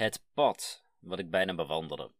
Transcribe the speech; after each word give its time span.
het 0.00 0.22
pad 0.34 0.84
wat 0.98 1.18
ik 1.18 1.30
bijna 1.30 1.54
bewandelde. 1.54 2.10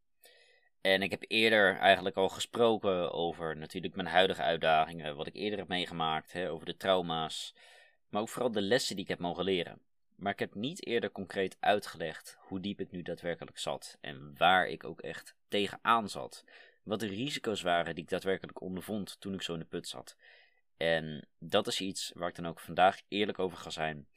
En 0.81 1.03
ik 1.03 1.11
heb 1.11 1.25
eerder 1.29 1.77
eigenlijk 1.77 2.17
al 2.17 2.29
gesproken 2.29 3.13
over 3.13 3.57
natuurlijk 3.57 3.95
mijn 3.95 4.09
huidige 4.09 4.43
uitdagingen, 4.43 5.17
wat 5.17 5.27
ik 5.27 5.35
eerder 5.35 5.59
heb 5.59 5.69
meegemaakt, 5.69 6.33
hè, 6.33 6.51
over 6.51 6.67
de 6.67 6.77
trauma's, 6.77 7.55
maar 8.09 8.21
ook 8.21 8.29
vooral 8.29 8.53
de 8.53 8.61
lessen 8.61 8.95
die 8.97 9.05
ik 9.05 9.11
heb 9.11 9.19
mogen 9.19 9.45
leren. 9.45 9.81
Maar 10.17 10.33
ik 10.33 10.39
heb 10.39 10.55
niet 10.55 10.87
eerder 10.87 11.13
concreet 11.13 11.57
uitgelegd 11.61 12.37
hoe 12.39 12.61
diep 12.61 12.81
ik 12.81 12.91
nu 12.91 13.03
daadwerkelijk 13.03 13.59
zat 13.59 13.99
en 14.01 14.35
waar 14.37 14.69
ik 14.69 14.85
ook 14.85 15.01
echt 15.01 15.35
tegenaan 15.49 16.09
zat. 16.09 16.45
Wat 16.83 17.01
de 17.01 17.07
risico's 17.07 17.63
waren 17.63 17.95
die 17.95 18.05
ik 18.05 18.11
daadwerkelijk 18.11 18.61
ondervond 18.61 19.21
toen 19.21 19.35
ik 19.35 19.43
zo 19.43 19.53
in 19.53 19.59
de 19.59 19.65
put 19.65 19.89
zat. 19.89 20.17
En 20.77 21.29
dat 21.39 21.67
is 21.67 21.81
iets 21.81 22.13
waar 22.15 22.29
ik 22.29 22.35
dan 22.35 22.47
ook 22.47 22.61
vandaag 22.61 23.01
eerlijk 23.09 23.39
over 23.39 23.59
ga 23.59 23.71
zijn. 23.71 24.09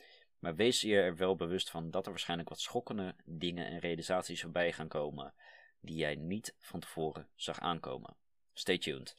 Maar 0.44 0.56
wees 0.56 0.82
je 0.82 0.96
er 0.96 1.16
wel 1.16 1.36
bewust 1.36 1.70
van 1.70 1.92
dat 1.92 2.06
er 2.06 2.12
waarschijnlijk 2.12 2.50
wat 2.50 2.60
schokkende 2.60 3.16
dingen 3.26 3.66
en 3.66 3.80
realisaties 3.80 4.42
voorbij 4.42 4.72
gaan 4.72 4.88
komen 4.88 5.34
die 5.82 5.96
jij 5.96 6.16
niet 6.16 6.56
van 6.60 6.80
tevoren 6.80 7.28
zag 7.36 7.60
aankomen. 7.60 8.16
Stay 8.54 8.78
tuned. 8.78 9.16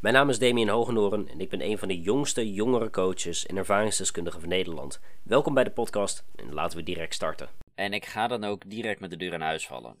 Mijn 0.00 0.14
naam 0.14 0.28
is 0.28 0.38
Damien 0.38 0.68
Hogenoren 0.68 1.28
en 1.28 1.40
ik 1.40 1.50
ben 1.50 1.62
een 1.62 1.78
van 1.78 1.88
de 1.88 2.00
jongste 2.00 2.52
jongere 2.52 2.90
coaches 2.90 3.46
en 3.46 3.56
ervaringsdeskundigen 3.56 4.40
van 4.40 4.48
Nederland. 4.48 5.00
Welkom 5.22 5.54
bij 5.54 5.64
de 5.64 5.72
podcast 5.72 6.24
en 6.34 6.52
laten 6.52 6.78
we 6.78 6.84
direct 6.84 7.14
starten. 7.14 7.48
En 7.74 7.92
ik 7.92 8.04
ga 8.04 8.26
dan 8.26 8.44
ook 8.44 8.70
direct 8.70 9.00
met 9.00 9.10
de 9.10 9.16
deur 9.16 9.32
in 9.32 9.40
huis 9.40 9.66
vallen. 9.66 9.96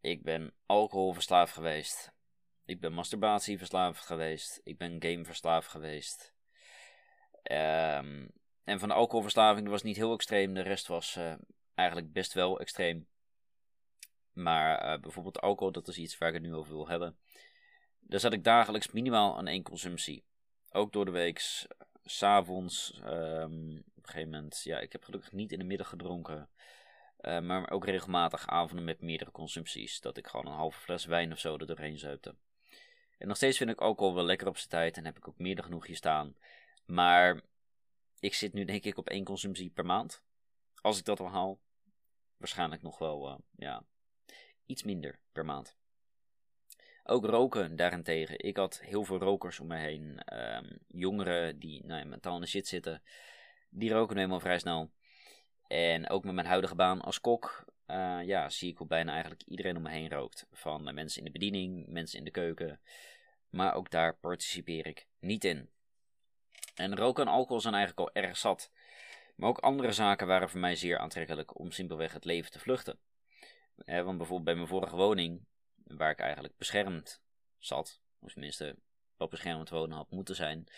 Ik 0.00 0.22
ben 0.22 0.52
alcoholverslaafd 0.66 1.52
geweest. 1.54 2.18
Ik 2.64 2.80
ben 2.80 2.92
masturbatieverslaafd 2.92 4.06
geweest. 4.06 4.60
Ik 4.64 4.78
ben 4.78 5.02
gameverslaafd 5.02 5.68
geweest. 5.68 6.34
Um, 7.42 8.30
en 8.64 8.78
van 8.78 8.88
de 8.88 8.94
alcoholverslaving 8.94 9.68
was 9.68 9.82
niet 9.82 9.96
heel 9.96 10.12
extreem. 10.12 10.54
De 10.54 10.60
rest 10.60 10.86
was 10.86 11.16
uh, 11.16 11.34
eigenlijk 11.74 12.12
best 12.12 12.32
wel 12.32 12.60
extreem. 12.60 13.08
Maar 14.32 14.84
uh, 14.84 15.00
bijvoorbeeld 15.00 15.40
alcohol, 15.40 15.72
dat 15.72 15.88
is 15.88 15.98
iets 15.98 16.18
waar 16.18 16.28
ik 16.28 16.34
het 16.34 16.42
nu 16.42 16.54
over 16.54 16.72
wil 16.72 16.88
hebben. 16.88 17.18
Daar 18.00 18.20
zat 18.20 18.32
ik 18.32 18.44
dagelijks 18.44 18.90
minimaal 18.90 19.36
aan 19.36 19.46
één 19.46 19.62
consumptie. 19.62 20.24
Ook 20.70 20.92
door 20.92 21.04
de 21.04 21.10
week, 21.10 21.66
s'avonds. 22.04 23.00
Um, 23.04 23.76
op 23.76 24.06
een 24.06 24.12
gegeven 24.12 24.30
moment, 24.30 24.62
ja, 24.62 24.78
ik 24.78 24.92
heb 24.92 25.04
gelukkig 25.04 25.32
niet 25.32 25.52
in 25.52 25.58
de 25.58 25.64
middag 25.64 25.88
gedronken. 25.88 26.50
Uh, 27.20 27.40
maar 27.40 27.70
ook 27.70 27.84
regelmatig 27.84 28.46
avonden 28.46 28.84
met 28.84 29.00
meerdere 29.00 29.30
consumpties. 29.30 30.00
Dat 30.00 30.16
ik 30.16 30.26
gewoon 30.26 30.46
een 30.46 30.52
halve 30.52 30.80
fles 30.80 31.04
wijn 31.04 31.32
of 31.32 31.38
zo 31.38 31.56
er 31.56 31.66
doorheen 31.66 31.98
zuipte. 31.98 32.34
En 33.20 33.28
nog 33.28 33.36
steeds 33.36 33.56
vind 33.56 33.70
ik 33.70 33.80
alcohol 33.80 34.14
wel 34.14 34.24
lekker 34.24 34.46
op 34.48 34.56
zijn 34.56 34.68
tijd. 34.68 34.96
En 34.96 35.04
heb 35.04 35.16
ik 35.16 35.28
ook 35.28 35.38
meer 35.38 35.62
genoeg 35.62 35.86
hier 35.86 35.96
staan. 35.96 36.36
Maar 36.84 37.40
ik 38.20 38.34
zit 38.34 38.52
nu 38.52 38.64
denk 38.64 38.84
ik 38.84 38.96
op 38.96 39.08
één 39.08 39.24
consumptie 39.24 39.70
per 39.70 39.84
maand. 39.86 40.22
Als 40.80 40.98
ik 40.98 41.04
dat 41.04 41.20
al 41.20 41.28
haal. 41.28 41.60
Waarschijnlijk 42.36 42.82
nog 42.82 42.98
wel, 42.98 43.28
uh, 43.28 43.36
ja, 43.56 43.84
iets 44.66 44.82
minder 44.82 45.18
per 45.32 45.44
maand. 45.44 45.76
Ook 47.04 47.24
roken 47.24 47.76
daarentegen. 47.76 48.38
Ik 48.38 48.56
had 48.56 48.80
heel 48.80 49.04
veel 49.04 49.18
rokers 49.18 49.60
om 49.60 49.66
me 49.66 49.76
heen. 49.76 50.22
Um, 50.38 50.78
jongeren 50.88 51.58
die 51.58 51.84
nou, 51.84 52.04
mentaal 52.04 52.34
in 52.34 52.40
de 52.40 52.46
shit 52.46 52.68
zitten. 52.68 53.02
Die 53.68 53.90
roken 53.90 54.14
nu 54.14 54.20
helemaal 54.20 54.40
vrij 54.40 54.58
snel. 54.58 54.90
En 55.66 56.08
ook 56.08 56.24
met 56.24 56.34
mijn 56.34 56.46
huidige 56.46 56.74
baan 56.74 57.00
als 57.00 57.20
kok. 57.20 57.64
Uh, 57.90 58.26
ja, 58.26 58.48
zie 58.48 58.70
ik 58.70 58.78
hoe 58.78 58.86
bijna 58.86 59.12
eigenlijk 59.12 59.42
iedereen 59.42 59.76
om 59.76 59.82
me 59.82 59.90
heen 59.90 60.10
rookt. 60.10 60.46
Van 60.52 60.88
uh, 60.88 60.94
mensen 60.94 61.18
in 61.18 61.24
de 61.24 61.38
bediening, 61.38 61.86
mensen 61.86 62.18
in 62.18 62.24
de 62.24 62.30
keuken. 62.30 62.80
Maar 63.48 63.74
ook 63.74 63.90
daar 63.90 64.16
participeer 64.16 64.86
ik 64.86 65.06
niet 65.18 65.44
in. 65.44 65.70
En 66.74 66.96
roken 66.96 67.26
en 67.26 67.32
alcohol 67.32 67.60
zijn 67.60 67.74
eigenlijk 67.74 68.08
al 68.08 68.22
erg 68.22 68.36
zat. 68.36 68.70
Maar 69.36 69.48
ook 69.48 69.58
andere 69.58 69.92
zaken 69.92 70.26
waren 70.26 70.50
voor 70.50 70.60
mij 70.60 70.74
zeer 70.74 70.98
aantrekkelijk 70.98 71.58
om 71.58 71.70
simpelweg 71.70 72.12
het 72.12 72.24
leven 72.24 72.50
te 72.50 72.58
vluchten. 72.58 72.98
Eh, 73.76 74.02
want 74.02 74.16
bijvoorbeeld 74.16 74.44
bij 74.44 74.54
mijn 74.54 74.68
vorige 74.68 74.96
woning, 74.96 75.44
waar 75.84 76.10
ik 76.10 76.18
eigenlijk 76.18 76.56
beschermd 76.56 77.22
zat, 77.58 78.00
of 78.18 78.32
tenminste 78.32 78.76
op 79.16 79.30
beschermd 79.30 79.68
wonen 79.68 79.96
had 79.96 80.10
moeten 80.10 80.34
zijn, 80.34 80.68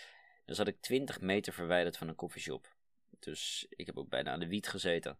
dan 0.44 0.54
zat 0.54 0.66
ik 0.66 0.80
20 0.80 1.20
meter 1.20 1.52
verwijderd 1.52 1.96
van 1.96 2.08
een 2.08 2.14
koffieshop. 2.14 2.76
Dus 3.18 3.66
ik 3.68 3.86
heb 3.86 3.98
ook 3.98 4.08
bijna 4.08 4.30
aan 4.30 4.40
de 4.40 4.48
wiet 4.48 4.68
gezeten. 4.68 5.18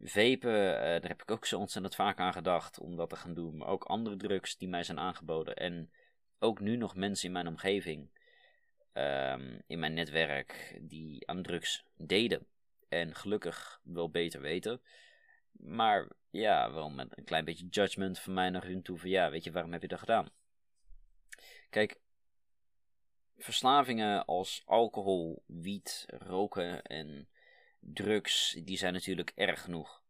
Vapen, 0.00 0.80
eh, 0.80 1.00
daar 1.00 1.08
heb 1.08 1.22
ik 1.22 1.30
ook 1.30 1.46
zo 1.46 1.58
ontzettend 1.58 1.94
vaak 1.94 2.18
aan 2.18 2.32
gedacht 2.32 2.78
om 2.78 2.96
dat 2.96 3.08
te 3.10 3.16
gaan 3.16 3.34
doen. 3.34 3.56
Maar 3.56 3.68
ook 3.68 3.84
andere 3.84 4.16
drugs 4.16 4.56
die 4.56 4.68
mij 4.68 4.82
zijn 4.82 4.98
aangeboden. 4.98 5.56
En 5.56 5.90
ook 6.38 6.60
nu 6.60 6.76
nog 6.76 6.96
mensen 6.96 7.26
in 7.26 7.32
mijn 7.32 7.46
omgeving 7.46 8.08
um, 8.92 9.62
in 9.66 9.78
mijn 9.78 9.94
netwerk 9.94 10.78
die 10.80 11.28
aan 11.28 11.42
drugs 11.42 11.84
deden. 11.96 12.46
En 12.88 13.14
gelukkig 13.14 13.80
wel 13.84 14.10
beter 14.10 14.40
weten. 14.40 14.80
Maar 15.52 16.08
ja, 16.30 16.72
wel 16.72 16.90
met 16.90 17.18
een 17.18 17.24
klein 17.24 17.44
beetje 17.44 17.66
judgment 17.66 18.18
van 18.18 18.34
mij 18.34 18.50
naar 18.50 18.64
hun 18.64 18.82
toe. 18.82 18.98
Van 18.98 19.10
ja, 19.10 19.30
weet 19.30 19.44
je, 19.44 19.52
waarom 19.52 19.72
heb 19.72 19.82
je 19.82 19.88
dat 19.88 19.98
gedaan? 19.98 20.28
Kijk, 21.70 22.00
verslavingen 23.36 24.24
als 24.24 24.62
alcohol, 24.64 25.42
wiet, 25.46 26.06
roken 26.06 26.82
en 26.82 27.28
drugs, 27.94 28.56
die 28.64 28.78
zijn 28.78 28.92
natuurlijk 28.92 29.32
erg 29.34 29.62
genoeg. 29.62 30.02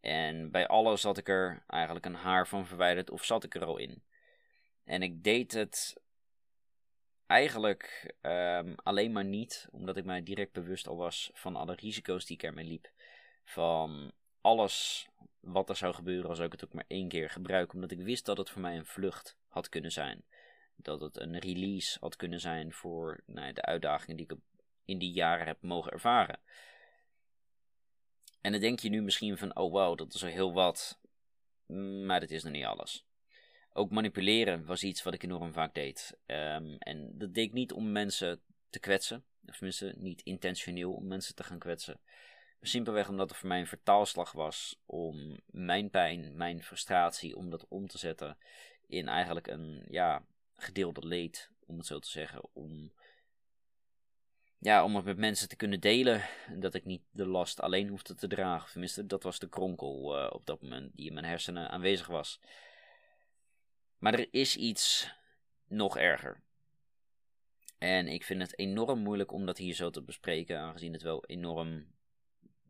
En 0.00 0.50
bij 0.50 0.66
alles 0.66 1.00
zat 1.00 1.18
ik 1.18 1.28
er 1.28 1.62
eigenlijk 1.66 2.06
een 2.06 2.14
haar 2.14 2.48
van 2.48 2.66
verwijderd 2.66 3.10
of 3.10 3.24
zat 3.24 3.44
ik 3.44 3.54
er 3.54 3.64
al 3.64 3.76
in. 3.76 4.02
En 4.84 5.02
ik 5.02 5.24
deed 5.24 5.52
het 5.52 6.00
eigenlijk 7.26 8.14
um, 8.22 8.74
alleen 8.82 9.12
maar 9.12 9.24
niet, 9.24 9.68
omdat 9.70 9.96
ik 9.96 10.04
mij 10.04 10.22
direct 10.22 10.52
bewust 10.52 10.86
al 10.88 10.96
was 10.96 11.30
van 11.32 11.56
alle 11.56 11.74
risico's 11.74 12.26
die 12.26 12.36
ik 12.36 12.42
ermee 12.42 12.64
liep. 12.64 12.90
Van 13.44 14.12
alles 14.40 15.08
wat 15.40 15.68
er 15.68 15.76
zou 15.76 15.94
gebeuren 15.94 16.30
als 16.30 16.38
ik 16.38 16.52
het 16.52 16.64
ook 16.64 16.72
maar 16.72 16.84
één 16.86 17.08
keer 17.08 17.30
gebruik, 17.30 17.72
omdat 17.72 17.90
ik 17.90 18.00
wist 18.00 18.26
dat 18.26 18.38
het 18.38 18.50
voor 18.50 18.60
mij 18.60 18.76
een 18.76 18.86
vlucht 18.86 19.36
had 19.48 19.68
kunnen 19.68 19.92
zijn. 19.92 20.24
Dat 20.76 21.00
het 21.00 21.16
een 21.16 21.38
release 21.38 21.98
had 22.00 22.16
kunnen 22.16 22.40
zijn 22.40 22.72
voor 22.72 23.22
nou, 23.26 23.52
de 23.52 23.62
uitdagingen 23.62 24.16
die 24.16 24.26
ik 24.26 24.38
in 24.90 24.98
die 24.98 25.12
jaren 25.12 25.46
heb 25.46 25.62
mogen 25.62 25.92
ervaren. 25.92 26.38
En 28.40 28.52
dan 28.52 28.60
denk 28.60 28.78
je 28.80 28.88
nu 28.88 29.02
misschien 29.02 29.38
van, 29.38 29.56
oh 29.56 29.72
wow, 29.72 29.98
dat 29.98 30.14
is 30.14 30.22
al 30.22 30.30
heel 30.30 30.52
wat. 30.52 30.98
Maar 32.06 32.20
dat 32.20 32.30
is 32.30 32.42
nog 32.42 32.52
niet 32.52 32.64
alles. 32.64 33.06
Ook 33.72 33.90
manipuleren 33.90 34.64
was 34.64 34.82
iets 34.82 35.02
wat 35.02 35.14
ik 35.14 35.22
enorm 35.22 35.52
vaak 35.52 35.74
deed. 35.74 36.18
Um, 36.26 36.76
en 36.78 37.18
dat 37.18 37.34
deed 37.34 37.46
ik 37.46 37.52
niet 37.52 37.72
om 37.72 37.92
mensen 37.92 38.40
te 38.70 38.78
kwetsen. 38.78 39.24
Of 39.46 39.54
tenminste, 39.54 39.94
niet 39.96 40.22
intentioneel 40.22 40.92
om 40.92 41.06
mensen 41.06 41.34
te 41.34 41.44
gaan 41.44 41.58
kwetsen. 41.58 42.00
Simpelweg 42.60 43.08
omdat 43.08 43.28
het 43.28 43.38
voor 43.38 43.48
mij 43.48 43.60
een 43.60 43.66
vertaalslag 43.66 44.32
was 44.32 44.80
om 44.86 45.40
mijn 45.46 45.90
pijn, 45.90 46.36
mijn 46.36 46.62
frustratie, 46.62 47.36
om 47.36 47.50
dat 47.50 47.66
om 47.68 47.86
te 47.86 47.98
zetten 47.98 48.38
in 48.86 49.08
eigenlijk 49.08 49.46
een 49.46 49.86
ja, 49.88 50.24
gedeelde 50.56 51.06
leed, 51.06 51.50
om 51.66 51.76
het 51.76 51.86
zo 51.86 51.98
te 51.98 52.10
zeggen. 52.10 52.48
Om, 52.52 52.92
ja, 54.60 54.84
om 54.84 54.96
het 54.96 55.04
met 55.04 55.16
mensen 55.16 55.48
te 55.48 55.56
kunnen 55.56 55.80
delen. 55.80 56.22
Dat 56.56 56.74
ik 56.74 56.84
niet 56.84 57.02
de 57.10 57.26
last 57.26 57.60
alleen 57.60 57.88
hoefde 57.88 58.14
te 58.14 58.28
dragen. 58.28 58.70
Tenminste, 58.70 59.06
dat 59.06 59.22
was 59.22 59.38
de 59.38 59.48
kronkel 59.48 60.18
uh, 60.18 60.30
op 60.32 60.46
dat 60.46 60.62
moment 60.62 60.96
die 60.96 61.06
in 61.06 61.14
mijn 61.14 61.26
hersenen 61.26 61.70
aanwezig 61.70 62.06
was. 62.06 62.40
Maar 63.98 64.14
er 64.14 64.28
is 64.30 64.56
iets 64.56 65.12
nog 65.68 65.98
erger. 65.98 66.42
En 67.78 68.08
ik 68.08 68.24
vind 68.24 68.42
het 68.42 68.58
enorm 68.58 68.98
moeilijk 68.98 69.32
om 69.32 69.46
dat 69.46 69.58
hier 69.58 69.74
zo 69.74 69.90
te 69.90 70.02
bespreken, 70.02 70.58
aangezien 70.58 70.92
het 70.92 71.02
wel 71.02 71.24
enorm 71.26 71.86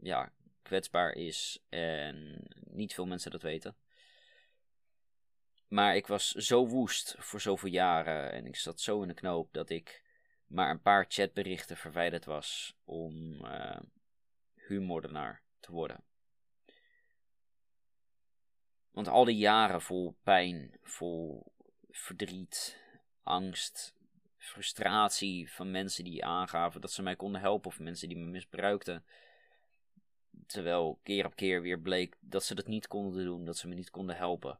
ja, 0.03 0.33
kwetsbaar 0.62 1.12
is 1.12 1.65
en 1.69 2.47
niet 2.65 2.95
veel 2.95 3.06
mensen 3.06 3.31
dat 3.31 3.43
weten. 3.43 3.77
Maar 5.69 5.97
ik 5.97 6.06
was 6.06 6.31
zo 6.31 6.67
woest 6.67 7.15
voor 7.19 7.41
zoveel 7.41 7.71
jaren 7.71 8.33
en 8.33 8.47
ik 8.47 8.56
zat 8.56 8.81
zo 8.81 9.03
in 9.03 9.09
de 9.09 9.15
knoop 9.15 9.53
dat 9.53 9.71
ik 9.71 10.03
maar 10.50 10.71
een 10.71 10.83
paar 10.83 11.05
chatberichten 11.09 11.77
verwijderd 11.77 12.25
was 12.25 12.75
om 12.85 13.44
uh, 13.44 13.81
huurmoordenaar 14.55 15.43
te 15.61 15.73
worden. 15.73 16.05
Want 18.91 19.08
al 19.08 19.25
die 19.25 19.37
jaren 19.37 19.82
vol 19.82 20.17
pijn, 20.23 20.79
vol 20.82 21.52
verdriet, 21.91 22.79
angst, 23.23 23.94
frustratie 24.37 25.52
van 25.52 25.70
mensen 25.70 26.05
die 26.05 26.25
aangaven 26.25 26.81
dat 26.81 26.93
ze 26.93 27.02
mij 27.02 27.17
konden 27.17 27.41
helpen 27.41 27.70
of 27.70 27.79
mensen 27.79 28.08
die 28.08 28.19
me 28.19 28.26
misbruikten. 28.26 29.05
Terwijl 30.47 31.00
keer 31.02 31.26
op 31.26 31.37
keer 31.37 31.62
weer 31.62 31.81
bleek 31.81 32.17
dat 32.20 32.44
ze 32.44 32.55
dat 32.55 32.67
niet 32.67 32.87
konden 32.87 33.25
doen, 33.25 33.44
dat 33.44 33.56
ze 33.56 33.69
me 33.69 33.75
niet 33.75 33.91
konden 33.91 34.17
helpen. 34.17 34.58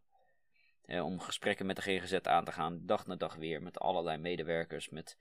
om 0.87 1.21
gesprekken 1.21 1.67
met 1.67 1.77
de 1.77 1.83
GGZ 1.83 2.13
aan 2.13 2.45
te 2.45 2.53
gaan, 2.53 2.87
dag 2.87 3.07
na 3.07 3.17
dag 3.17 3.35
weer, 3.35 3.63
met 3.63 3.79
allerlei 3.79 4.19
medewerkers, 4.19 4.89
met 4.89 5.17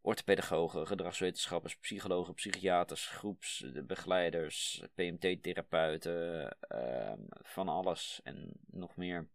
orthopedagogen, 0.00 0.86
gedragswetenschappers, 0.86 1.76
psychologen, 1.76 2.34
psychiaters, 2.34 3.06
groepsbegeleiders, 3.06 4.82
PMT-therapeuten, 4.94 6.56
ehm, 6.60 7.20
van 7.28 7.68
alles 7.68 8.20
en 8.24 8.52
nog 8.66 8.96
meer. 8.96 9.28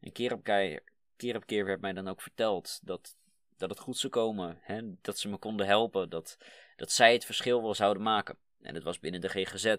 En 0.00 0.12
keer 0.12 0.32
op 0.32 0.44
keer, 0.44 0.82
keer 1.16 1.36
op 1.36 1.46
keer 1.46 1.64
werd 1.64 1.80
mij 1.80 1.92
dan 1.92 2.08
ook 2.08 2.22
verteld 2.22 2.80
dat 2.82 3.16
dat 3.62 3.70
het 3.70 3.80
goed 3.80 3.96
zou 3.96 4.12
komen. 4.12 4.58
Hè? 4.60 4.80
Dat 5.00 5.18
ze 5.18 5.28
me 5.28 5.36
konden 5.36 5.66
helpen. 5.66 6.10
Dat, 6.10 6.38
dat 6.76 6.92
zij 6.92 7.12
het 7.12 7.24
verschil 7.24 7.62
wel 7.62 7.74
zouden 7.74 8.02
maken. 8.02 8.36
En 8.60 8.74
dat 8.74 8.82
was 8.82 8.98
binnen 8.98 9.20
de 9.20 9.28
GGZ. 9.28 9.76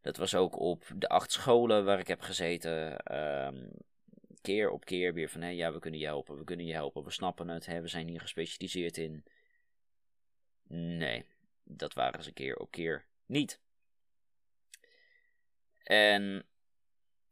Dat 0.00 0.16
was 0.16 0.34
ook 0.34 0.58
op 0.58 0.84
de 0.96 1.08
acht 1.08 1.32
scholen 1.32 1.84
waar 1.84 1.98
ik 1.98 2.08
heb 2.08 2.20
gezeten. 2.20 2.96
Ehm, 2.98 3.68
keer 4.40 4.70
op 4.70 4.84
keer 4.84 5.14
weer 5.14 5.28
van, 5.28 5.40
hé, 5.40 5.48
ja, 5.48 5.72
we 5.72 5.78
kunnen 5.78 6.00
je 6.00 6.06
helpen, 6.06 6.38
we 6.38 6.44
kunnen 6.44 6.66
je 6.66 6.72
helpen, 6.72 7.04
we 7.04 7.10
snappen 7.10 7.48
het, 7.48 7.66
hè, 7.66 7.80
we 7.80 7.88
zijn 7.88 8.08
hier 8.08 8.20
gespecialiseerd 8.20 8.96
in. 8.96 9.24
Nee, 10.68 11.24
dat 11.62 11.94
waren 11.94 12.22
ze 12.22 12.32
keer 12.32 12.56
op 12.56 12.70
keer 12.70 13.04
niet. 13.26 13.60
En 15.82 16.44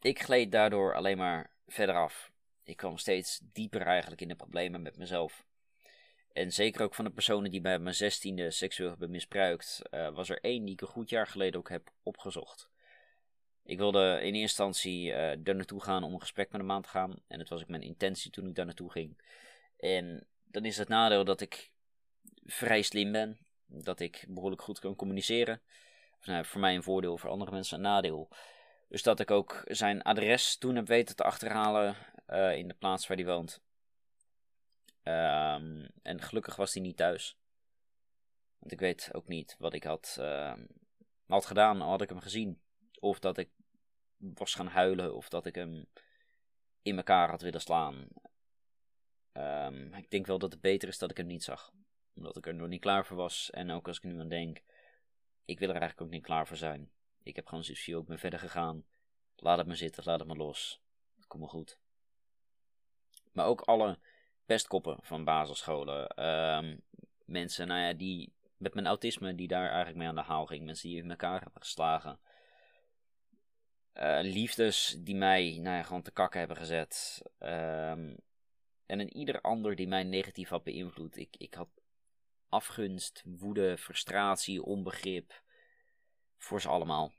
ik 0.01 0.23
gleed 0.23 0.53
daardoor 0.53 0.95
alleen 0.95 1.17
maar 1.17 1.51
verder 1.67 1.95
af. 1.95 2.33
Ik 2.63 2.77
kwam 2.77 2.99
steeds 2.99 3.41
dieper 3.53 3.83
eigenlijk 3.83 4.21
in 4.21 4.29
de 4.29 4.35
problemen 4.35 4.83
met 4.83 4.97
mezelf. 4.97 5.47
En 6.33 6.53
zeker 6.53 6.83
ook 6.83 6.95
van 6.95 7.05
de 7.05 7.11
personen 7.11 7.51
die 7.51 7.61
bij 7.61 7.79
mijn 7.79 7.95
zestiende 7.95 8.51
seksueel 8.51 8.91
hebben 8.91 9.11
misbruikt, 9.11 9.83
uh, 9.91 10.15
was 10.15 10.29
er 10.29 10.41
één 10.41 10.65
die 10.65 10.75
ik 10.75 10.81
een 10.81 10.87
goed 10.87 11.11
jaar 11.11 11.27
geleden 11.27 11.61
ook 11.61 11.69
heb 11.69 11.91
opgezocht. 12.03 12.69
Ik 13.69 13.79
wilde 13.79 14.13
in 14.13 14.35
eerste 14.35 14.39
instantie 14.39 15.09
uh, 15.09 15.33
daar 15.39 15.55
naartoe 15.55 15.83
gaan 15.83 16.03
om 16.03 16.13
een 16.13 16.21
gesprek 16.21 16.51
met 16.51 16.61
hem 16.61 16.71
aan 16.71 16.83
te 16.83 16.89
gaan. 16.89 17.23
En 17.27 17.39
dat 17.39 17.49
was 17.49 17.63
ook 17.63 17.69
mijn 17.69 17.83
intentie 17.83 18.31
toen 18.31 18.49
ik 18.49 18.55
daar 18.55 18.65
naartoe 18.65 18.91
ging. 18.91 19.23
En 19.77 20.27
dan 20.45 20.65
is 20.65 20.77
het 20.77 20.89
nadeel 20.89 21.25
dat 21.25 21.41
ik 21.41 21.71
vrij 22.45 22.83
slim 22.83 23.13
ben. 23.13 23.39
Dat 23.67 24.01
ik 24.01 24.25
behoorlijk 24.29 24.63
goed 24.63 24.79
kan 24.79 24.97
communiceren. 24.97 25.61
Of, 26.19 26.27
nou, 26.27 26.45
voor 26.45 26.61
mij 26.61 26.75
een 26.75 26.83
voordeel, 26.83 27.19
voor 27.19 27.31
andere 27.31 27.51
mensen 27.51 27.77
een 27.77 27.83
nadeel. 27.83 28.29
Dus 28.89 29.03
dat 29.03 29.21
ik 29.21 29.31
ook 29.31 29.63
zijn 29.67 30.03
adres 30.03 30.57
toen 30.57 30.77
heb 30.77 30.87
weten 30.87 31.17
te 31.17 31.23
achterhalen 31.23 31.97
uh, 32.29 32.57
in 32.57 32.69
de 32.69 32.75
plaats 32.75 33.07
waar 33.07 33.17
hij 33.17 33.27
woont. 33.27 33.61
Um, 35.03 35.89
en 36.03 36.21
gelukkig 36.21 36.57
was 36.57 36.75
hij 36.75 36.83
niet 36.83 36.97
thuis. 36.97 37.39
Want 38.59 38.73
ik 38.73 38.81
weet 38.81 39.09
ook 39.13 39.29
niet 39.29 39.57
wat 39.59 39.75
ik 39.75 39.85
had, 39.85 40.17
uh, 40.21 40.55
had 41.27 41.47
gedaan, 41.47 41.81
had 41.81 42.03
ik 42.03 42.09
hem 42.09 42.21
gezien. 42.21 42.61
Of 43.01 43.19
dat 43.19 43.39
ik 43.39 43.49
was 44.19 44.55
gaan 44.55 44.67
huilen, 44.67 45.15
of 45.15 45.29
dat 45.29 45.47
ik 45.47 45.55
hem 45.55 45.87
in 46.83 46.97
elkaar 46.97 47.31
had 47.31 47.43
willen 47.43 47.61
slaan. 47.61 48.09
Um, 49.33 49.95
ik 49.95 50.11
denk 50.11 50.27
wel 50.27 50.39
dat 50.39 50.53
het 50.53 50.61
beter 50.61 50.89
is 50.89 50.99
dat 50.99 51.11
ik 51.11 51.17
hem 51.17 51.27
niet 51.27 51.45
zag. 51.45 51.73
Omdat 52.15 52.37
ik 52.37 52.47
er 52.47 52.55
nog 52.55 52.69
niet 52.69 52.81
klaar 52.81 53.07
voor 53.07 53.17
was. 53.17 53.51
En 53.51 53.71
ook 53.71 53.87
als 53.87 53.97
ik 53.97 54.03
nu 54.03 54.21
aan 54.21 54.29
denk, 54.29 54.63
ik 55.45 55.59
wil 55.59 55.69
er 55.69 55.77
eigenlijk 55.77 56.01
ook 56.01 56.15
niet 56.15 56.25
klaar 56.25 56.47
voor 56.47 56.57
zijn. 56.57 56.91
Ik 57.23 57.37
heb 57.37 57.47
gewoon 57.47 57.65
zoiets 57.65 57.95
ook 57.95 58.07
ben 58.07 58.19
verder 58.19 58.39
gegaan. 58.39 58.85
Laat 59.37 59.59
het 59.59 59.67
me 59.67 59.75
zitten, 59.75 60.03
laat 60.07 60.19
het 60.19 60.29
me 60.29 60.37
los. 60.37 60.81
Kom 61.27 61.41
maar 61.41 61.49
goed. 61.49 61.79
Maar 63.33 63.47
ook 63.47 63.61
alle 63.61 63.99
pestkoppen 64.47 64.99
van 65.01 65.25
basisscholen. 65.25 66.25
Um, 66.27 66.83
mensen 67.25 67.67
nou 67.67 67.81
ja, 67.81 67.93
die 67.93 68.33
met 68.57 68.75
mijn 68.75 68.87
autisme, 68.87 69.35
die 69.35 69.49
daar 69.49 69.67
eigenlijk 69.67 69.97
mee 69.97 70.09
aan 70.09 70.15
de 70.15 70.21
haal 70.21 70.47
ging. 70.47 70.65
Mensen 70.65 70.89
die 70.89 71.03
in 71.03 71.11
elkaar 71.11 71.41
hebben 71.43 71.63
geslagen. 71.63 72.19
Uh, 74.01 74.19
liefdes 74.23 74.97
die 74.99 75.17
mij 75.17 75.59
nou 75.63 75.77
ja, 75.77 75.83
gewoon 75.83 76.03
te 76.03 76.11
kakken 76.11 76.39
hebben 76.39 76.57
gezet. 76.57 77.23
Um, 77.41 78.17
en 78.87 79.01
een 79.01 79.17
ieder 79.17 79.41
ander 79.41 79.77
die 79.77 79.89
mij 79.89 80.05
negatief 80.05 80.49
had 80.49 80.63
beïnvloed. 80.65 81.17
Ik, 81.17 81.37
ik 81.37 81.55
had 81.55 81.69
afgunst, 82.49 83.23
woede, 83.25 83.79
frustratie, 83.79 84.63
onbegrip. 84.63 85.43
Voor 86.37 86.61
ze 86.61 86.69
allemaal. 86.69 87.13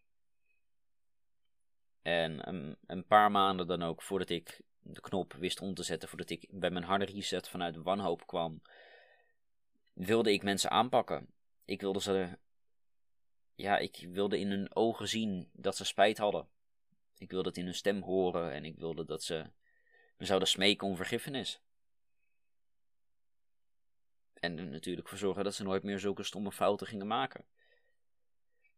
En 2.01 2.47
een, 2.47 2.77
een 2.85 3.05
paar 3.05 3.31
maanden 3.31 3.67
dan 3.67 3.83
ook 3.83 4.01
voordat 4.01 4.29
ik 4.29 4.61
de 4.79 5.01
knop 5.01 5.33
wist 5.33 5.61
om 5.61 5.73
te 5.73 5.83
zetten, 5.83 6.09
voordat 6.09 6.29
ik 6.29 6.47
bij 6.49 6.69
mijn 6.69 6.85
harde 6.85 7.05
reset 7.05 7.49
vanuit 7.49 7.75
wanhoop 7.75 8.27
kwam, 8.27 8.61
wilde 9.93 10.33
ik 10.33 10.43
mensen 10.43 10.69
aanpakken. 10.69 11.33
Ik 11.65 11.81
wilde 11.81 12.01
ze. 12.01 12.37
Ja, 13.55 13.77
ik 13.77 14.07
wilde 14.09 14.39
in 14.39 14.49
hun 14.49 14.75
ogen 14.75 15.07
zien 15.07 15.49
dat 15.53 15.75
ze 15.75 15.85
spijt 15.85 16.17
hadden. 16.17 16.47
Ik 17.19 17.31
wilde 17.31 17.47
het 17.47 17.57
in 17.57 17.65
hun 17.65 17.75
stem 17.75 18.01
horen 18.01 18.51
en 18.51 18.65
ik 18.65 18.75
wilde 18.77 19.05
dat 19.05 19.23
ze 19.23 19.45
me 20.17 20.25
zouden 20.25 20.47
smeken 20.47 20.87
om 20.87 20.95
vergiffenis. 20.95 21.61
En 24.33 24.57
er 24.57 24.65
natuurlijk 24.65 25.07
voor 25.07 25.17
zorgen 25.17 25.43
dat 25.43 25.53
ze 25.53 25.63
nooit 25.63 25.83
meer 25.83 25.99
zulke 25.99 26.23
stomme 26.23 26.51
fouten 26.51 26.87
gingen 26.87 27.07
maken. 27.07 27.45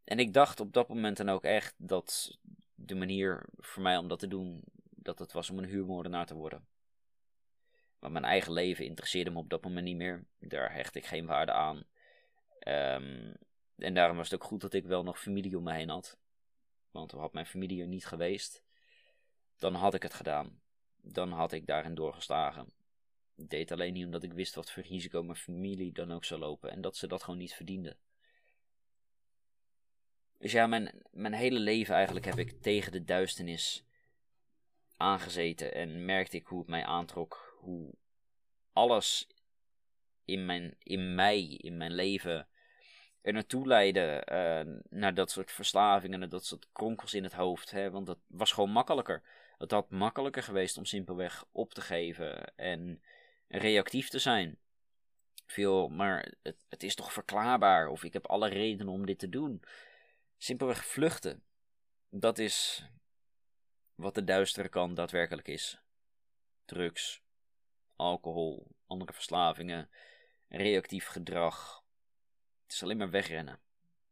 En 0.04 0.18
ik 0.18 0.32
dacht 0.32 0.60
op 0.60 0.72
dat 0.72 0.88
moment 0.88 1.16
dan 1.16 1.28
ook 1.28 1.44
echt 1.44 1.74
dat 1.76 2.38
de 2.74 2.94
manier 2.94 3.44
voor 3.56 3.82
mij 3.82 3.96
om 3.96 4.08
dat 4.08 4.18
te 4.18 4.28
doen, 4.28 4.62
dat 4.90 5.18
het 5.18 5.32
was 5.32 5.50
om 5.50 5.58
een 5.58 5.64
huurmoordenaar 5.64 6.26
te 6.26 6.34
worden. 6.34 6.66
Maar 7.98 8.12
mijn 8.12 8.24
eigen 8.24 8.52
leven 8.52 8.84
interesseerde 8.84 9.30
me 9.30 9.38
op 9.38 9.50
dat 9.50 9.64
moment 9.64 9.84
niet 9.84 9.96
meer. 9.96 10.24
Daar 10.38 10.72
hecht 10.74 10.94
ik 10.94 11.06
geen 11.06 11.26
waarde 11.26 11.52
aan. 11.52 11.76
Um, 12.68 13.34
en 13.76 13.94
daarom 13.94 14.16
was 14.16 14.30
het 14.30 14.40
ook 14.40 14.48
goed 14.48 14.60
dat 14.60 14.74
ik 14.74 14.86
wel 14.86 15.02
nog 15.02 15.20
familie 15.20 15.56
om 15.56 15.62
me 15.62 15.72
heen 15.72 15.88
had. 15.88 16.18
Want 16.92 17.12
had 17.12 17.32
mijn 17.32 17.46
familie 17.46 17.80
er 17.80 17.88
niet 17.88 18.06
geweest, 18.06 18.62
dan 19.56 19.74
had 19.74 19.94
ik 19.94 20.02
het 20.02 20.14
gedaan. 20.14 20.60
Dan 21.00 21.32
had 21.32 21.52
ik 21.52 21.66
daarin 21.66 21.94
doorgeslagen. 21.94 22.72
Ik 23.36 23.50
deed 23.50 23.72
alleen 23.72 23.92
niet 23.92 24.04
omdat 24.04 24.22
ik 24.22 24.32
wist 24.32 24.54
wat 24.54 24.70
voor 24.70 24.82
risico 24.82 25.22
mijn 25.22 25.38
familie 25.38 25.92
dan 25.92 26.12
ook 26.12 26.24
zou 26.24 26.40
lopen. 26.40 26.70
En 26.70 26.80
dat 26.80 26.96
ze 26.96 27.06
dat 27.06 27.22
gewoon 27.22 27.38
niet 27.38 27.54
verdienden. 27.54 27.96
Dus 30.38 30.52
ja, 30.52 30.66
mijn, 30.66 31.02
mijn 31.10 31.32
hele 31.32 31.58
leven 31.58 31.94
eigenlijk 31.94 32.24
heb 32.24 32.38
ik 32.38 32.62
tegen 32.62 32.92
de 32.92 33.04
duisternis 33.04 33.84
aangezeten. 34.96 35.74
En 35.74 36.04
merkte 36.04 36.36
ik 36.36 36.46
hoe 36.46 36.58
het 36.58 36.68
mij 36.68 36.84
aantrok. 36.84 37.56
Hoe 37.58 37.94
alles 38.72 39.26
in, 40.24 40.46
mijn, 40.46 40.76
in 40.78 41.14
mij, 41.14 41.42
in 41.44 41.76
mijn 41.76 41.92
leven, 41.92 42.48
er 43.22 43.32
naartoe 43.32 43.66
leidde. 43.66 44.26
Uh, 44.32 44.74
naar 44.90 45.14
dat 45.14 45.30
soort 45.30 45.52
verslavingen, 45.52 46.18
naar 46.18 46.28
dat 46.28 46.46
soort 46.46 46.68
kronkels 46.72 47.14
in 47.14 47.22
het 47.22 47.32
hoofd. 47.32 47.70
Hè? 47.70 47.90
Want 47.90 48.06
dat 48.06 48.18
was 48.26 48.52
gewoon 48.52 48.70
makkelijker. 48.70 49.22
Het 49.58 49.70
had 49.70 49.90
makkelijker 49.90 50.42
geweest 50.42 50.78
om 50.78 50.84
simpelweg 50.84 51.44
op 51.52 51.74
te 51.74 51.80
geven 51.80 52.54
en 52.56 53.02
reactief 53.48 54.08
te 54.08 54.18
zijn. 54.18 54.58
Veel, 55.46 55.88
maar 55.88 56.32
het, 56.42 56.56
het 56.68 56.82
is 56.82 56.94
toch 56.94 57.12
verklaarbaar. 57.12 57.88
Of 57.88 58.04
ik 58.04 58.12
heb 58.12 58.26
alle 58.26 58.48
redenen 58.48 58.92
om 58.92 59.06
dit 59.06 59.18
te 59.18 59.28
doen. 59.28 59.62
Simpelweg 60.38 60.86
vluchten. 60.86 61.42
Dat 62.08 62.38
is 62.38 62.86
wat 63.94 64.14
de 64.14 64.24
duistere 64.24 64.68
kant 64.68 64.96
daadwerkelijk 64.96 65.48
is. 65.48 65.80
Drugs, 66.64 67.22
alcohol, 67.96 68.66
andere 68.86 69.12
verslavingen, 69.12 69.90
reactief 70.48 71.06
gedrag. 71.06 71.81
Het 72.72 72.80
is 72.80 72.86
alleen 72.86 72.98
maar 72.98 73.10
wegrennen. 73.10 73.60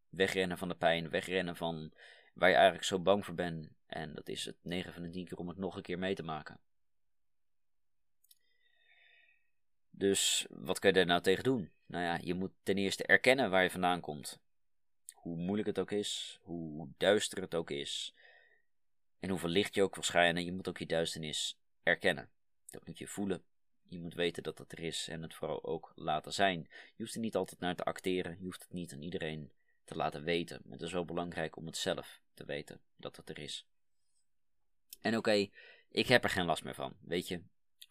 Wegrennen 0.08 0.58
van 0.58 0.68
de 0.68 0.74
pijn, 0.74 1.10
wegrennen 1.10 1.56
van 1.56 1.92
waar 2.34 2.48
je 2.48 2.54
eigenlijk 2.54 2.84
zo 2.84 2.98
bang 2.98 3.24
voor 3.24 3.34
bent. 3.34 3.68
En 3.86 4.14
dat 4.14 4.28
is 4.28 4.44
het 4.44 4.56
9 4.62 4.92
van 4.92 5.02
de 5.02 5.10
10 5.10 5.24
keer 5.24 5.38
om 5.38 5.48
het 5.48 5.56
nog 5.56 5.76
een 5.76 5.82
keer 5.82 5.98
mee 5.98 6.14
te 6.14 6.22
maken. 6.22 6.60
Dus 9.90 10.46
wat 10.50 10.78
kun 10.78 10.88
je 10.88 10.94
daar 10.94 11.06
nou 11.06 11.20
tegen 11.20 11.44
doen? 11.44 11.70
Nou 11.86 12.04
ja, 12.04 12.18
je 12.22 12.34
moet 12.34 12.52
ten 12.62 12.78
eerste 12.78 13.04
erkennen 13.04 13.50
waar 13.50 13.62
je 13.62 13.70
vandaan 13.70 14.00
komt. 14.00 14.40
Hoe 15.14 15.36
moeilijk 15.36 15.68
het 15.68 15.78
ook 15.78 15.90
is, 15.90 16.38
hoe 16.42 16.88
duister 16.96 17.40
het 17.40 17.54
ook 17.54 17.70
is. 17.70 18.14
En 19.18 19.30
hoeveel 19.30 19.48
licht 19.48 19.74
je 19.74 19.82
ook 19.82 19.94
wil 19.94 20.04
schijnen, 20.04 20.44
je 20.44 20.52
moet 20.52 20.68
ook 20.68 20.78
je 20.78 20.86
duisternis 20.86 21.58
erkennen. 21.82 22.30
Dat 22.70 22.86
moet 22.86 22.98
je 22.98 23.06
voelen. 23.06 23.44
Je 23.90 24.00
moet 24.00 24.14
weten 24.14 24.42
dat 24.42 24.58
het 24.58 24.72
er 24.72 24.80
is 24.80 25.08
en 25.08 25.22
het 25.22 25.34
vooral 25.34 25.64
ook 25.64 25.92
laten 25.94 26.32
zijn. 26.32 26.68
Je 26.96 27.02
hoeft 27.02 27.14
er 27.14 27.20
niet 27.20 27.36
altijd 27.36 27.60
naar 27.60 27.74
te 27.74 27.84
acteren, 27.84 28.36
je 28.38 28.44
hoeft 28.44 28.62
het 28.62 28.72
niet 28.72 28.92
aan 28.92 29.02
iedereen 29.02 29.52
te 29.84 29.96
laten 29.96 30.24
weten. 30.24 30.62
Het 30.68 30.82
is 30.82 30.92
wel 30.92 31.04
belangrijk 31.04 31.56
om 31.56 31.66
het 31.66 31.76
zelf 31.76 32.20
te 32.34 32.44
weten 32.44 32.80
dat 32.96 33.16
het 33.16 33.28
er 33.28 33.38
is. 33.38 33.66
En 35.00 35.16
oké, 35.16 35.48
ik 35.88 36.06
heb 36.06 36.24
er 36.24 36.30
geen 36.30 36.44
last 36.44 36.64
meer 36.64 36.74
van, 36.74 36.96
weet 37.00 37.28
je. 37.28 37.34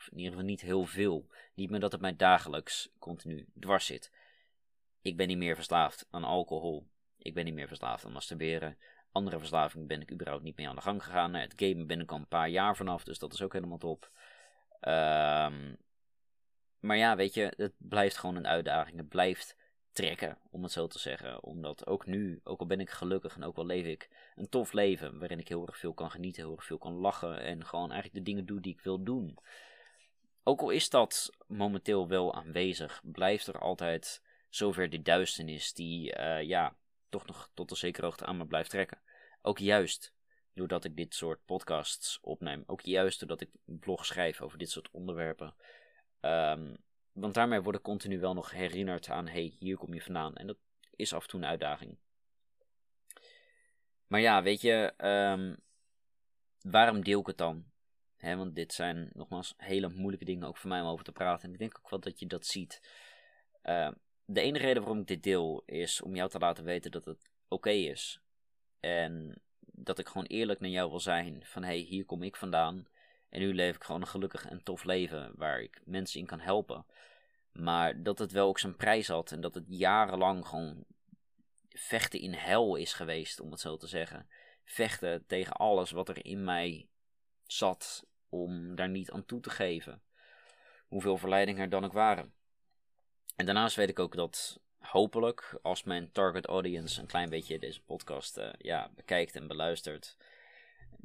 In 0.10 0.18
ieder 0.18 0.32
geval 0.32 0.46
niet 0.48 0.62
heel 0.62 0.86
veel. 0.86 1.27
Niet 1.53 1.70
meer 1.70 1.79
dat 1.79 1.91
het 1.91 2.01
mij 2.01 2.15
dagelijks 2.15 2.89
continu 3.00 3.48
dwars 3.60 3.86
zit. 3.86 4.12
Ik 5.01 5.18
ben 5.18 5.27
niet 5.27 5.38
meer 5.38 5.56
verslaafd 5.56 6.08
aan 6.10 6.24
alcohol. 6.24 6.88
Ik 7.18 7.34
ben 7.34 7.46
niet 7.46 7.53
meer 7.53 7.68
verslaafd 7.68 8.06
aan 8.06 8.12
masturberen. 8.12 8.77
Andere 9.12 9.39
verslaving 9.39 9.88
ben 9.88 10.01
ik 10.01 10.12
überhaupt 10.12 10.44
niet 10.44 10.58
mee 10.58 10.68
aan 10.70 10.75
de 10.75 10.82
gang 10.82 11.03
gegaan. 11.03 11.34
Het 11.34 11.53
gamen 11.56 11.88
ben 11.88 12.00
ik 12.00 12.12
al 12.12 12.18
een 12.18 12.27
paar 12.27 12.50
jaar 12.50 12.75
vanaf, 12.75 13.03
dus 13.03 13.20
dat 13.20 13.34
is 13.34 13.41
ook 13.41 13.53
helemaal 13.53 13.77
top. 13.77 14.12
Um, 14.82 15.77
maar 16.79 16.98
ja, 16.98 17.15
weet 17.15 17.33
je, 17.33 17.53
het 17.57 17.74
blijft 17.77 18.17
gewoon 18.17 18.36
een 18.36 18.48
uitdaging. 18.48 18.98
Het 18.98 19.09
blijft 19.09 19.55
trekken, 19.91 20.38
om 20.51 20.63
het 20.63 20.71
zo 20.71 20.88
te 20.88 21.00
zeggen. 21.00 21.43
Omdat 21.43 21.88
ook 21.88 22.05
nu, 22.05 22.39
ook 22.43 22.59
al 22.59 22.65
ben 22.65 22.79
ik 22.79 22.89
gelukkig 22.89 23.36
en 23.36 23.43
ook 23.43 23.57
al 23.57 23.65
leef 23.65 23.86
ik 23.86 24.09
een 24.36 24.50
tof 24.50 24.71
leven, 24.71 25.19
waarin 25.19 25.39
ik 25.39 25.48
heel 25.48 25.67
erg 25.67 25.77
veel 25.77 25.93
kan 25.93 26.12
genieten, 26.12 26.43
heel 26.43 26.55
erg 26.55 26.65
veel 26.65 26.77
kan 26.77 26.93
lachen 26.93 27.41
en 27.41 27.65
gewoon 27.65 27.91
eigenlijk 27.91 28.25
de 28.25 28.31
dingen 28.31 28.45
doe 28.45 28.62
die 28.62 28.74
ik 28.74 28.81
wil 28.81 29.03
doen. 29.03 29.38
Ook 30.43 30.62
al 30.62 30.69
is 30.69 30.89
dat 30.89 31.29
momenteel 31.48 32.07
wel 32.07 32.36
aanwezig, 32.36 33.01
blijft 33.03 33.48
er 33.48 33.59
altijd 33.59 34.21
zover 34.50 34.89
die 34.89 35.01
duisternis 35.01 35.74
die, 35.74 36.17
uh, 36.17 36.41
ja, 36.41 36.75
toch 37.09 37.25
nog 37.25 37.50
tot 37.53 37.71
een 37.71 37.77
zekere 37.77 38.05
hoogte 38.05 38.25
aan 38.25 38.38
me 38.38 38.45
blijft 38.45 38.69
trekken. 38.69 39.01
Ook 39.41 39.57
juist 39.57 40.13
doordat 40.53 40.83
ik 40.83 40.95
dit 40.95 41.15
soort 41.15 41.45
podcasts 41.45 42.19
opneem. 42.21 42.63
Ook 42.65 42.81
juist 42.81 43.19
doordat 43.19 43.41
ik 43.41 43.50
blog 43.65 44.05
schrijf 44.05 44.41
over 44.41 44.57
dit 44.57 44.69
soort 44.69 44.89
onderwerpen. 44.91 45.55
Um, 46.22 46.78
want 47.12 47.34
daarmee 47.34 47.62
word 47.62 47.76
ik 47.76 47.82
continu 47.82 48.20
wel 48.20 48.34
nog 48.34 48.52
herinnerd 48.52 49.10
aan: 49.10 49.28
hey, 49.28 49.56
hier 49.60 49.78
kom 49.78 49.94
je 49.94 50.02
vandaan. 50.02 50.36
En 50.36 50.48
dat 50.48 50.58
is 50.96 51.14
af 51.14 51.24
en 51.24 51.30
toe 51.30 51.40
een 51.40 51.46
uitdaging. 51.46 51.98
Maar 54.08 54.20
ja, 54.20 54.44
weet 54.44 54.62
je, 54.62 54.94
ehm, 54.98 55.56
waarom 56.62 57.04
deel 57.04 57.20
ik 57.20 57.28
het 57.28 57.38
dan? 57.38 57.68
want 58.20 58.56
dit 58.56 58.74
zijn 58.74 59.10
nogmaals 59.14 59.54
hele 59.58 59.90
moeilijke 59.90 60.26
dingen 60.26 60.48
ook 60.48 60.58
voor 60.58 60.70
mij 60.70 60.82
om 60.82 60.88
over 60.88 61.06
te 61.06 61.12
praten. 61.12 61.48
En 61.48 61.54
ik 61.54 61.60
denk 61.60 61.78
ook 61.78 61.90
wel 61.90 62.00
dat 62.00 62.20
je 62.20 62.26
dat 62.26 62.46
ziet. 62.46 62.82
Uh, 63.64 63.92
de 64.26 64.42
enige 64.42 64.66
reden 64.66 64.82
waarom 64.82 65.02
ik 65.02 65.08
dit 65.08 65.24
deel 65.24 65.64
is 65.66 66.02
om 66.02 66.16
jou 66.16 66.30
te 66.30 66.40
laten 66.40 66.64
weten 66.64 66.92
dat 66.92 67.06
het 67.06 67.30
oké 67.48 67.70
is. 67.70 68.22
En 68.80 69.42
dat 69.60 70.00
ik 70.00 70.08
gewoon 70.08 70.28
eerlijk 70.28 70.60
naar 70.60 70.70
jou 70.70 70.90
wil 70.90 71.00
zijn. 71.00 71.46
Van 71.46 71.62
hé, 71.64 71.70
hey, 71.70 71.78
hier 71.78 72.06
kom 72.06 72.24
ik 72.24 72.36
vandaan. 72.36 72.88
En 73.29 73.39
nu 73.39 73.53
leef 73.53 73.75
ik 73.75 73.83
gewoon 73.83 74.01
een 74.01 74.07
gelukkig 74.07 74.45
en 74.45 74.63
tof 74.63 74.83
leven 74.83 75.31
waar 75.36 75.62
ik 75.62 75.81
mensen 75.86 76.19
in 76.19 76.25
kan 76.25 76.39
helpen. 76.39 76.86
Maar 77.51 78.03
dat 78.03 78.19
het 78.19 78.31
wel 78.31 78.48
ook 78.48 78.59
zijn 78.59 78.75
prijs 78.75 79.07
had 79.07 79.31
en 79.31 79.41
dat 79.41 79.53
het 79.53 79.65
jarenlang 79.67 80.48
gewoon 80.48 80.86
vechten 81.69 82.19
in 82.19 82.33
hel 82.33 82.75
is 82.75 82.93
geweest, 82.93 83.39
om 83.39 83.51
het 83.51 83.59
zo 83.59 83.77
te 83.77 83.88
zeggen. 83.88 84.29
Vechten 84.63 85.25
tegen 85.25 85.53
alles 85.53 85.91
wat 85.91 86.09
er 86.09 86.25
in 86.25 86.43
mij 86.43 86.88
zat 87.45 88.05
om 88.29 88.75
daar 88.75 88.89
niet 88.89 89.12
aan 89.12 89.25
toe 89.25 89.39
te 89.39 89.50
geven. 89.50 90.01
Hoeveel 90.88 91.17
verleidingen 91.17 91.63
er 91.63 91.69
dan 91.69 91.86
ook 91.86 91.93
waren. 91.93 92.33
En 93.36 93.45
daarnaast 93.45 93.75
weet 93.75 93.89
ik 93.89 94.00
ook 94.00 94.15
dat 94.15 94.59
hopelijk, 94.79 95.59
als 95.62 95.83
mijn 95.83 96.12
target 96.12 96.45
audience 96.45 97.01
een 97.01 97.07
klein 97.07 97.29
beetje 97.29 97.59
deze 97.59 97.81
podcast 97.81 98.38
uh, 98.38 98.50
ja, 98.57 98.91
bekijkt 98.95 99.36
en 99.36 99.48
beluistert, 99.48 100.17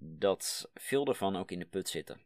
dat 0.07 0.71
veel 0.75 1.07
ervan 1.07 1.37
ook 1.37 1.51
in 1.51 1.59
de 1.59 1.67
put 1.67 1.89
zitten. 1.89 2.21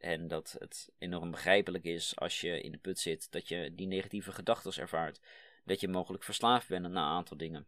En 0.00 0.28
dat 0.28 0.56
het 0.58 0.92
enorm 0.98 1.30
begrijpelijk 1.30 1.84
is 1.84 2.16
als 2.16 2.40
je 2.40 2.60
in 2.60 2.72
de 2.72 2.78
put 2.78 2.98
zit, 2.98 3.32
dat 3.32 3.48
je 3.48 3.74
die 3.74 3.86
negatieve 3.86 4.32
gedachten 4.32 4.82
ervaart. 4.82 5.20
Dat 5.64 5.80
je 5.80 5.88
mogelijk 5.88 6.24
verslaafd 6.24 6.68
bent 6.68 6.84
aan 6.84 6.90
een 6.90 6.98
aantal 6.98 7.36
dingen. 7.36 7.66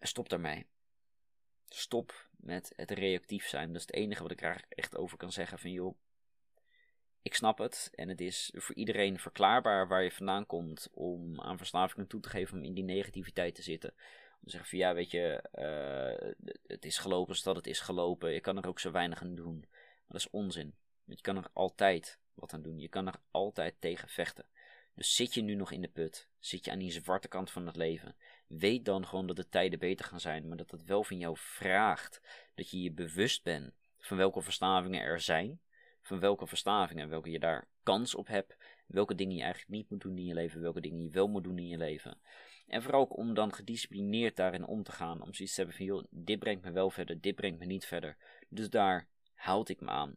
Stop 0.00 0.28
daarmee. 0.28 0.66
Stop 1.68 2.28
met 2.30 2.72
het 2.76 2.90
reactief 2.90 3.46
zijn. 3.46 3.66
Dat 3.66 3.76
is 3.76 3.86
het 3.86 3.94
enige 3.94 4.22
wat 4.22 4.30
ik 4.30 4.42
er 4.42 4.64
echt 4.68 4.96
over 4.96 5.16
kan 5.16 5.32
zeggen. 5.32 5.58
Van 5.58 5.70
joh, 5.70 5.98
ik 7.22 7.34
snap 7.34 7.58
het. 7.58 7.90
En 7.94 8.08
het 8.08 8.20
is 8.20 8.52
voor 8.54 8.74
iedereen 8.74 9.18
verklaarbaar 9.18 9.88
waar 9.88 10.02
je 10.02 10.12
vandaan 10.12 10.46
komt 10.46 10.88
om 10.92 11.40
aan 11.40 11.58
verslavingen 11.58 12.06
toe 12.06 12.20
te 12.20 12.28
geven 12.28 12.58
om 12.58 12.64
in 12.64 12.74
die 12.74 12.84
negativiteit 12.84 13.54
te 13.54 13.62
zitten. 13.62 13.94
Zeggen 14.44 14.70
van 14.70 14.78
ja, 14.78 14.94
weet 14.94 15.10
je, 15.10 15.44
uh, 15.54 16.52
het 16.66 16.84
is 16.84 16.98
gelopen 16.98 17.36
zodat 17.36 17.56
het 17.56 17.66
is 17.66 17.80
gelopen. 17.80 18.32
Je 18.32 18.40
kan 18.40 18.56
er 18.56 18.66
ook 18.66 18.80
zo 18.80 18.90
weinig 18.90 19.22
aan 19.22 19.34
doen. 19.34 19.64
Dat 20.06 20.16
is 20.16 20.30
onzin. 20.30 20.74
Want 21.04 21.18
je 21.18 21.24
kan 21.24 21.36
er 21.36 21.50
altijd 21.52 22.18
wat 22.34 22.52
aan 22.52 22.62
doen. 22.62 22.78
Je 22.78 22.88
kan 22.88 23.06
er 23.06 23.20
altijd 23.30 23.74
tegen 23.78 24.08
vechten. 24.08 24.46
Dus 24.98 25.14
zit 25.14 25.34
je 25.34 25.42
nu 25.42 25.54
nog 25.54 25.72
in 25.72 25.80
de 25.80 25.88
put, 25.88 26.28
zit 26.38 26.64
je 26.64 26.70
aan 26.70 26.78
die 26.78 26.90
zwarte 26.90 27.28
kant 27.28 27.50
van 27.50 27.66
het 27.66 27.76
leven, 27.76 28.16
weet 28.46 28.84
dan 28.84 29.06
gewoon 29.06 29.26
dat 29.26 29.36
de 29.36 29.48
tijden 29.48 29.78
beter 29.78 30.04
gaan 30.04 30.20
zijn, 30.20 30.48
maar 30.48 30.56
dat 30.56 30.70
het 30.70 30.84
wel 30.84 31.04
van 31.04 31.18
jou 31.18 31.36
vraagt 31.38 32.20
dat 32.54 32.70
je 32.70 32.82
je 32.82 32.92
bewust 32.92 33.42
bent 33.42 33.72
van 33.98 34.16
welke 34.16 34.42
verslavingen 34.42 35.00
er 35.00 35.20
zijn, 35.20 35.60
van 36.02 36.20
welke 36.20 36.46
verslavingen, 36.46 37.08
welke 37.08 37.30
je 37.30 37.38
daar 37.38 37.68
kans 37.82 38.14
op 38.14 38.26
hebt, 38.26 38.56
welke 38.86 39.14
dingen 39.14 39.36
je 39.36 39.42
eigenlijk 39.42 39.72
niet 39.72 39.90
moet 39.90 40.00
doen 40.00 40.18
in 40.18 40.24
je 40.24 40.34
leven, 40.34 40.60
welke 40.60 40.80
dingen 40.80 41.02
je 41.02 41.10
wel 41.10 41.28
moet 41.28 41.44
doen 41.44 41.58
in 41.58 41.68
je 41.68 41.78
leven. 41.78 42.18
En 42.68 42.82
vooral 42.82 43.00
ook 43.00 43.16
om 43.16 43.34
dan 43.34 43.54
gedisciplineerd 43.54 44.36
daarin 44.36 44.66
om 44.66 44.82
te 44.82 44.92
gaan, 44.92 45.22
om 45.22 45.34
zoiets 45.34 45.54
te 45.54 45.60
hebben 45.60 45.76
van 45.76 45.86
joh, 45.86 46.04
dit 46.10 46.38
brengt 46.38 46.64
me 46.64 46.70
wel 46.70 46.90
verder, 46.90 47.20
dit 47.20 47.34
brengt 47.34 47.58
me 47.58 47.64
niet 47.64 47.86
verder. 47.86 48.16
Dus 48.48 48.70
daar 48.70 49.08
houd 49.34 49.68
ik 49.68 49.80
me 49.80 49.88
aan. 49.88 50.16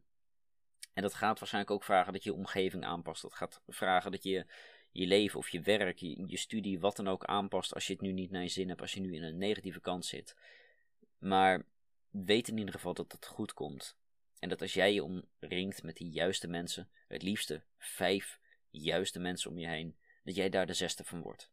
En 0.93 1.01
dat 1.01 1.13
gaat 1.13 1.39
waarschijnlijk 1.39 1.73
ook 1.73 1.83
vragen 1.83 2.13
dat 2.13 2.23
je 2.23 2.29
je 2.29 2.35
omgeving 2.35 2.85
aanpast. 2.85 3.21
Dat 3.21 3.33
gaat 3.33 3.61
vragen 3.67 4.11
dat 4.11 4.23
je 4.23 4.45
je 4.91 5.07
leven 5.07 5.39
of 5.39 5.49
je 5.49 5.61
werk, 5.61 5.97
je, 5.97 6.23
je 6.27 6.37
studie, 6.37 6.79
wat 6.79 6.95
dan 6.95 7.07
ook 7.07 7.23
aanpast 7.23 7.73
als 7.73 7.87
je 7.87 7.93
het 7.93 8.01
nu 8.01 8.11
niet 8.11 8.31
naar 8.31 8.41
je 8.41 8.47
zin 8.47 8.67
hebt, 8.67 8.81
als 8.81 8.93
je 8.93 8.99
nu 8.99 9.15
in 9.15 9.23
een 9.23 9.37
negatieve 9.37 9.81
kant 9.81 10.05
zit. 10.05 10.35
Maar 11.17 11.65
weet 12.09 12.47
in 12.47 12.57
ieder 12.57 12.73
geval 12.73 12.93
dat 12.93 13.11
het 13.11 13.25
goed 13.25 13.53
komt. 13.53 13.97
En 14.39 14.49
dat 14.49 14.61
als 14.61 14.73
jij 14.73 14.93
je 14.93 15.03
omringt 15.03 15.83
met 15.83 15.95
die 15.97 16.09
juiste 16.09 16.47
mensen, 16.47 16.89
het 17.07 17.21
liefste 17.21 17.63
vijf 17.77 18.39
juiste 18.69 19.19
mensen 19.19 19.51
om 19.51 19.57
je 19.57 19.67
heen, 19.67 19.97
dat 20.23 20.35
jij 20.35 20.49
daar 20.49 20.65
de 20.65 20.73
zesde 20.73 21.03
van 21.03 21.21
wordt. 21.21 21.51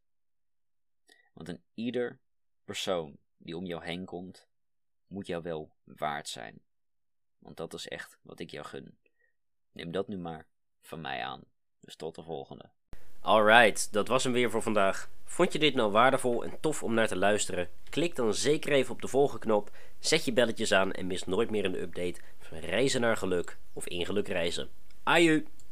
Want 1.38 1.50
een 1.50 1.62
ieder 1.74 2.18
persoon 2.64 3.18
die 3.36 3.56
om 3.56 3.66
jou 3.66 3.84
heen 3.84 4.04
komt, 4.04 4.48
moet 5.06 5.26
jou 5.26 5.42
wel 5.42 5.70
waard 5.84 6.28
zijn. 6.28 6.60
Want 7.38 7.56
dat 7.56 7.74
is 7.74 7.88
echt 7.88 8.18
wat 8.22 8.40
ik 8.40 8.50
jou 8.50 8.66
gun. 8.66 8.98
Neem 9.72 9.90
dat 9.90 10.08
nu 10.08 10.16
maar 10.16 10.46
van 10.80 11.00
mij 11.00 11.22
aan. 11.22 11.42
Dus 11.80 11.96
tot 11.96 12.14
de 12.14 12.22
volgende. 12.22 12.70
Alright, 13.20 13.92
dat 13.92 14.08
was 14.08 14.24
hem 14.24 14.32
weer 14.32 14.50
voor 14.50 14.62
vandaag. 14.62 15.10
Vond 15.24 15.52
je 15.52 15.58
dit 15.58 15.74
nou 15.74 15.90
waardevol 15.90 16.44
en 16.44 16.60
tof 16.60 16.82
om 16.82 16.94
naar 16.94 17.08
te 17.08 17.16
luisteren? 17.16 17.70
Klik 17.90 18.16
dan 18.16 18.34
zeker 18.34 18.72
even 18.72 18.94
op 18.94 19.00
de 19.00 19.08
volgende 19.08 19.44
knop, 19.44 19.70
zet 19.98 20.24
je 20.24 20.32
belletjes 20.32 20.72
aan 20.72 20.92
en 20.92 21.06
mis 21.06 21.24
nooit 21.24 21.50
meer 21.50 21.64
een 21.64 21.80
update 21.80 22.20
van 22.38 22.58
reizen 22.58 23.00
naar 23.00 23.16
geluk 23.16 23.58
of 23.72 23.86
in 23.86 24.06
geluk 24.06 24.28
reizen. 24.28 24.68
Aju! 25.02 25.44